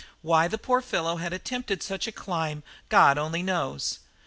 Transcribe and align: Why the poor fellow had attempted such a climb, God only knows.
Why 0.23 0.47
the 0.47 0.57
poor 0.57 0.81
fellow 0.81 1.17
had 1.17 1.31
attempted 1.31 1.83
such 1.83 2.07
a 2.07 2.11
climb, 2.11 2.63
God 2.89 3.19
only 3.19 3.43
knows. 3.43 3.99